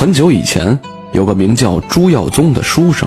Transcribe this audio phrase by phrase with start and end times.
[0.00, 0.78] 很久以前，
[1.12, 3.06] 有个名叫朱耀宗的书生，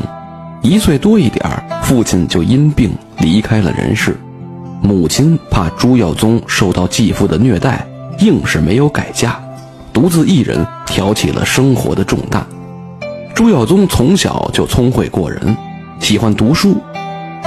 [0.61, 1.43] 一岁多一点，
[1.81, 4.15] 父亲就因病离开了人世。
[4.79, 7.83] 母亲怕朱耀宗受到继父的虐待，
[8.19, 9.39] 硬是没有改嫁，
[9.91, 12.45] 独自一人挑起了生活的重担。
[13.33, 15.57] 朱耀宗从小就聪慧过人，
[15.99, 16.77] 喜欢读书。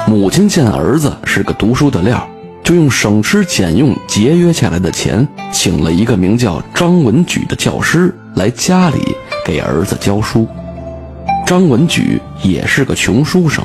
[0.09, 2.29] 母亲见儿子是个读书的料，
[2.65, 9.15] 就用省吃俭用节约下来的钱，请了一个名叫张文举的教师来家里。
[9.47, 10.45] 给儿子教书，
[11.47, 13.65] 张文举也是个穷书生，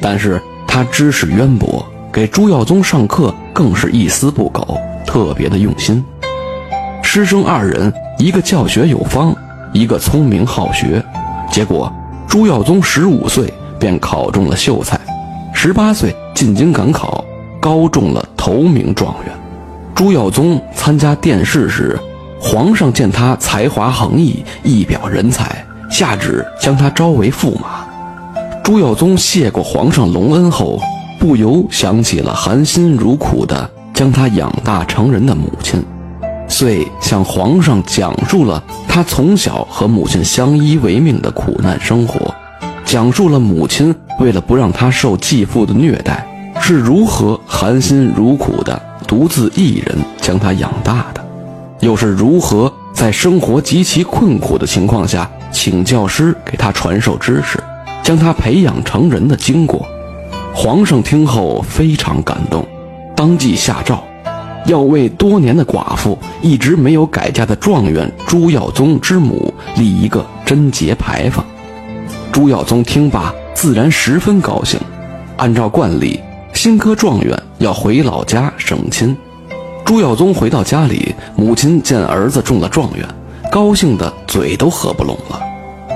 [0.00, 6.04] 但是他知识渊博，给朱耀宗上课更是一丝不苟，特别的用心。
[7.04, 9.32] 师生二人，一个教学有方，
[9.72, 11.00] 一个聪明好学。
[11.52, 11.90] 结果
[12.26, 14.98] 朱耀宗十五岁便考中了秀才，
[15.54, 17.24] 十八岁进京赶考，
[17.60, 19.32] 高中了头名状元。
[19.94, 21.96] 朱耀宗参加殿试时。
[22.48, 27.84] 皇上见他才华横溢，一表人才，下旨将他招为驸马。
[28.62, 30.80] 朱耀宗谢过皇上隆恩后，
[31.18, 35.84] 不由想起了含辛茹苦的将他养大成人的母亲，
[36.46, 42.32] 遂向皇上讲述了他从小和母亲相依为命的苦难生活，
[42.84, 46.24] 讲述了母亲为了不让他受继父的虐待，
[46.60, 51.25] 是如何含辛茹苦的独自一人将他养大的。
[51.86, 57.62] 又是如何在生活极其困苦的情况下，请教师给他传授知识，
[58.02, 59.86] 将他培养成人的经过？
[60.52, 62.66] 皇上听后非常感动，
[63.14, 64.02] 当即下诏，
[64.64, 71.46] 要为多年的寡妇、一直没有改嫁的状元朱耀宗之母立一个贞节牌坊。
[72.32, 74.80] 朱耀宗听罢，自然十分高兴。
[75.36, 76.18] 按照惯例，
[76.52, 79.16] 新科状元要回老家省亲。
[79.86, 83.06] 朱耀宗回到家里，母亲见儿子中了状元，
[83.52, 85.40] 高兴的嘴都合不拢了。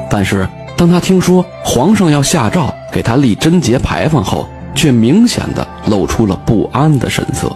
[0.09, 7.51] 但是当他听说皇上要下诏给他立贞节牌坊后，却明显的露出了不安的神色。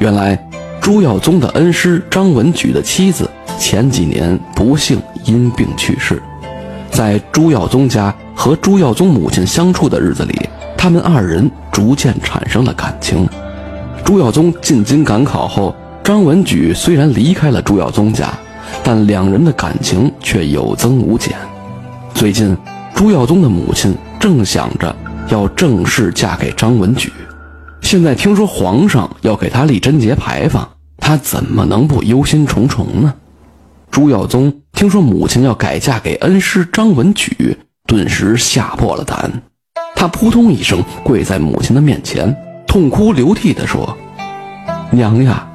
[0.00, 0.38] 原来
[0.82, 3.28] 朱耀宗的恩师张文举的妻子
[3.58, 6.22] 前几年不幸因病去世，
[6.90, 10.38] 在朱耀宗家和朱耀宗母亲相处的日子里，
[10.76, 13.26] 他们二人逐渐产生了感情。
[14.04, 18.32] 朱耀宗进京赶考后，张文举虽然离开了朱耀宗家，
[18.82, 21.34] 但两人的感情却有增无减。
[22.14, 22.54] 最近，
[22.94, 24.94] 朱耀宗的母亲正想着
[25.28, 27.10] 要正式嫁给张文举，
[27.80, 33.14] 现在听说皇上要给他立贞节牌坊，他怎么能不忧心忡忡呢？
[33.90, 37.56] 朱耀宗听说母亲要改嫁给恩师张文举，
[37.86, 39.32] 顿时吓破了胆，
[39.96, 42.36] 他扑通一声跪在母亲的面前。
[42.66, 43.96] 痛哭流涕地说
[44.90, 45.46] ：“娘呀，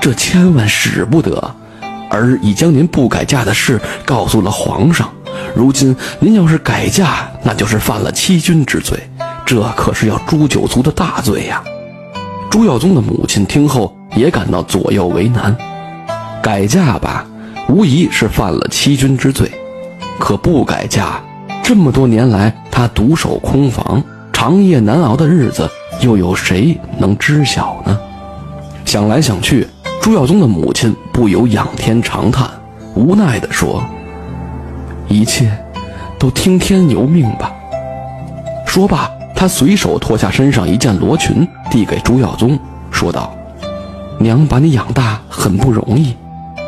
[0.00, 1.54] 这千万使不得！
[2.10, 5.10] 儿已将您不改嫁的事告诉了皇上。
[5.54, 8.98] 如今您要是改嫁，那就是犯了欺君之罪，
[9.44, 11.62] 这可是要诛九族的大罪呀！”
[12.50, 15.56] 朱耀宗的母亲听后也感到左右为难。
[16.42, 17.26] 改嫁吧，
[17.68, 19.48] 无疑是犯了欺君之罪；
[20.20, 21.20] 可不改嫁，
[21.62, 25.68] 这么多年来他独守空房，长夜难熬的日子。
[26.00, 27.98] 又有谁能知晓呢？
[28.84, 29.66] 想来想去，
[30.00, 32.48] 朱耀宗的母亲不由仰天长叹，
[32.94, 33.82] 无奈地说
[35.08, 35.50] ：“一切
[36.18, 37.50] 都听天由命吧。”
[38.66, 42.58] 说罢，他随手脱下身上一件罗裙，递给朱耀宗，
[42.90, 43.34] 说道
[44.20, 46.14] ：“娘把你养大很不容易，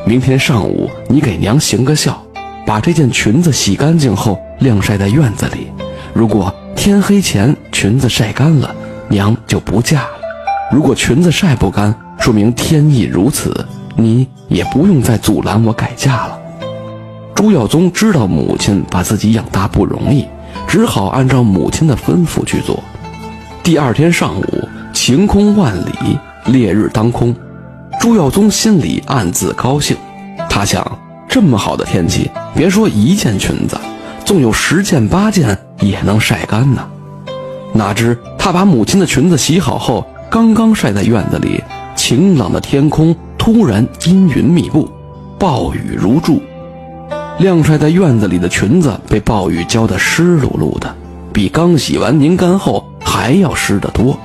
[0.07, 2.21] 明天上午你给娘行个孝，
[2.67, 5.71] 把这件裙子洗干净后晾晒在院子里。
[6.15, 8.75] 如果天黑前裙子晒干了。”
[9.09, 10.11] 娘就不嫁了。
[10.72, 16.39] 如果裙子晒不干，说明天意如此，你也不用再阻拦我改嫁了。
[17.34, 20.27] 朱耀宗知道母亲把自己养大不容易，
[20.66, 22.83] 只好按照母亲的吩咐去做。
[23.62, 27.34] 第二天上午，晴空万里，烈日当空，
[28.00, 29.97] 朱耀宗心里暗自高兴。
[30.49, 30.84] 他想，
[31.28, 33.78] 这么好的天气，别说一件裙子，
[34.25, 36.83] 纵有十件八件也能晒干呢。
[37.72, 41.63] 哪知他把母亲的裙子洗好后，刚刚晒在院子里，
[41.95, 44.89] 晴朗的天空突然阴云密布，
[45.39, 46.41] 暴雨如注。
[47.39, 50.95] 晾晒在院子里的裙子被暴雨浇得湿漉漉的，
[51.34, 54.19] 比刚洗完拧干后还要湿得多。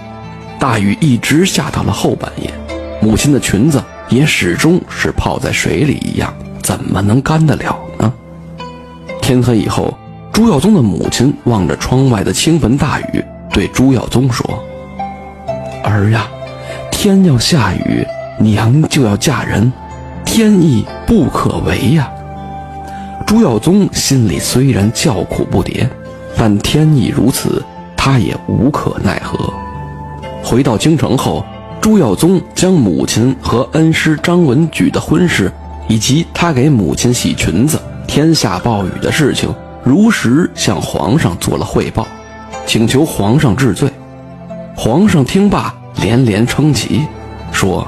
[0.57, 2.53] 大雨一直下到了后半夜，
[3.01, 8.13] 母亲的裙子也始终是泡在水里一样，怎么能干得了呢？
[9.21, 9.93] 天黑以后，
[10.31, 13.21] 朱耀宗的母亲望着窗外的倾盆大雨。
[13.53, 14.63] 对朱耀宗说
[15.83, 16.27] ：“儿呀，
[16.91, 18.05] 天要下雨，
[18.39, 19.71] 娘就要嫁人，
[20.23, 22.09] 天意不可违呀。”
[23.27, 25.87] 朱耀宗心里虽然叫苦不迭，
[26.35, 27.63] 但天意如此，
[27.95, 29.53] 他也无可奈何。
[30.43, 31.45] 回到京城后，
[31.79, 35.51] 朱耀宗将母亲和恩师张文举的婚事，
[35.87, 42.05] 以及他给母亲洗裙子、天下暴雨的事情，如实向皇上做了汇报，
[42.65, 43.89] 请求皇上治罪。
[44.75, 47.01] 皇上听罢，连连称奇，
[47.51, 47.85] 说：“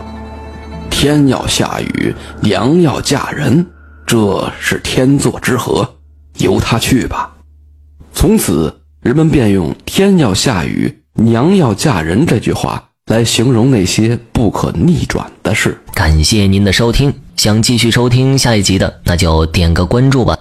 [0.91, 3.65] 天要下雨，娘要嫁人，
[4.05, 5.95] 这是天作之合，
[6.39, 7.31] 由他去吧。”
[8.13, 15.81] 从此，人们便用“天要下雨，娘要嫁人”这句话来形容那些不可逆转的事。
[15.93, 20.37] 感谢您的收听，想继续收听下一集的，那就点个关注吧。